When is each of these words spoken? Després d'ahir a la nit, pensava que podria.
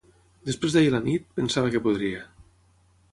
Després 0.47 0.77
d'ahir 0.77 0.89
a 0.91 0.95
la 0.95 1.01
nit, 1.07 1.27
pensava 1.41 1.73
que 1.75 1.83
podria. 1.89 2.23